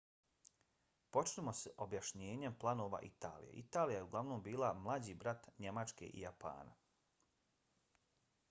počnimo 1.17 1.51
s 1.57 1.73
objašnjenjem 1.85 2.55
planova 2.63 3.01
italije. 3.09 3.51
italija 3.63 3.99
je 3.99 4.03
uglavnom 4.07 4.41
bila 4.49 4.73
mlađi 4.79 5.13
brat 5.25 5.47
njemačke 5.65 6.07
i 6.17 6.25
japana 6.27 6.75